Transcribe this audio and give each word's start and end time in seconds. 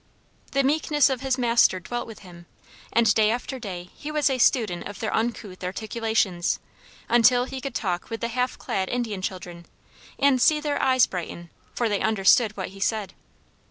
The 0.53 0.63
meekness 0.63 1.11
of 1.11 1.21
his 1.21 1.37
Master 1.37 1.79
dwelt 1.79 2.07
with 2.07 2.21
him, 2.21 2.47
and 2.91 3.13
day 3.13 3.29
after 3.29 3.59
day 3.59 3.91
he 3.95 4.09
was 4.09 4.31
a 4.31 4.39
student 4.39 4.87
of 4.87 4.99
their 4.99 5.13
uncouth 5.15 5.63
articulations, 5.63 6.59
until 7.07 7.45
he 7.45 7.61
could 7.61 7.75
talk 7.75 8.09
with 8.09 8.19
the 8.21 8.29
half 8.29 8.57
clad 8.57 8.89
Indian 8.89 9.21
children, 9.21 9.67
and 10.17 10.41
see 10.41 10.59
their 10.59 10.81
eyes 10.81 11.05
brighten, 11.05 11.51
for 11.75 11.87
they 11.87 12.01
understood 12.01 12.57
what 12.57 12.69
he 12.69 12.79
said. 12.79 13.13